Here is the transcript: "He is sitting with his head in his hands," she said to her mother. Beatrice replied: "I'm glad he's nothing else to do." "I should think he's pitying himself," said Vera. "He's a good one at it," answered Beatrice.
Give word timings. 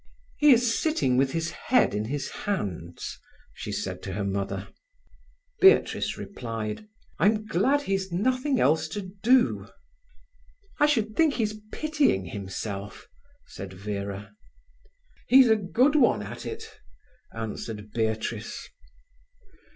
"He 0.39 0.51
is 0.51 0.81
sitting 0.81 1.15
with 1.15 1.33
his 1.33 1.51
head 1.51 1.93
in 1.93 2.05
his 2.05 2.27
hands," 2.31 3.19
she 3.53 3.71
said 3.71 4.01
to 4.01 4.13
her 4.13 4.23
mother. 4.23 4.67
Beatrice 5.59 6.17
replied: 6.17 6.87
"I'm 7.19 7.45
glad 7.45 7.83
he's 7.83 8.11
nothing 8.11 8.59
else 8.59 8.87
to 8.97 9.03
do." 9.21 9.67
"I 10.79 10.87
should 10.87 11.15
think 11.15 11.35
he's 11.35 11.53
pitying 11.71 12.25
himself," 12.25 13.07
said 13.45 13.73
Vera. 13.73 14.33
"He's 15.27 15.49
a 15.51 15.55
good 15.55 15.95
one 15.95 16.23
at 16.23 16.47
it," 16.47 16.79
answered 17.35 17.91
Beatrice. 17.91 18.67